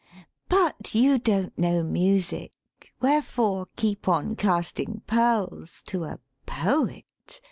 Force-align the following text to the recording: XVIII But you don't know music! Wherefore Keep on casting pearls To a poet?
XVIII 0.15 0.25
But 0.49 0.95
you 0.95 1.19
don't 1.19 1.55
know 1.59 1.83
music! 1.83 2.51
Wherefore 3.01 3.67
Keep 3.75 4.07
on 4.07 4.35
casting 4.35 5.03
pearls 5.05 5.83
To 5.85 6.05
a 6.05 6.19
poet? 6.47 7.37